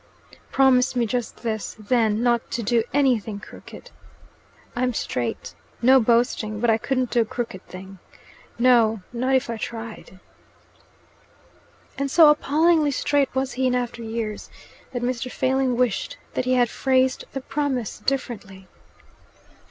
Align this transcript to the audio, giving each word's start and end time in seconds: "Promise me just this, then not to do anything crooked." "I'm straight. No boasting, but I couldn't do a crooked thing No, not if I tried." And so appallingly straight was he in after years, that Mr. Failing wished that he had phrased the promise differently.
"Promise 0.51 0.95
me 0.95 1.05
just 1.05 1.43
this, 1.43 1.75
then 1.77 2.23
not 2.23 2.49
to 2.49 2.63
do 2.63 2.81
anything 2.91 3.39
crooked." 3.39 3.91
"I'm 4.75 4.95
straight. 4.95 5.53
No 5.79 5.99
boasting, 5.99 6.59
but 6.59 6.71
I 6.71 6.79
couldn't 6.79 7.11
do 7.11 7.21
a 7.21 7.25
crooked 7.25 7.67
thing 7.67 7.99
No, 8.57 9.03
not 9.13 9.35
if 9.35 9.47
I 9.47 9.57
tried." 9.57 10.19
And 11.99 12.09
so 12.09 12.31
appallingly 12.31 12.89
straight 12.89 13.29
was 13.35 13.53
he 13.53 13.67
in 13.67 13.75
after 13.75 14.01
years, 14.01 14.49
that 14.91 15.03
Mr. 15.03 15.29
Failing 15.31 15.77
wished 15.77 16.17
that 16.33 16.45
he 16.45 16.55
had 16.55 16.71
phrased 16.71 17.25
the 17.33 17.41
promise 17.41 17.99
differently. 17.99 18.67